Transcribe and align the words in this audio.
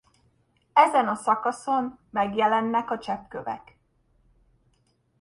Ezen 0.73 1.07
a 1.07 1.15
szakaszon 1.15 1.97
megjelennek 2.09 2.91
a 2.91 2.97
cseppkövek. 2.97 3.77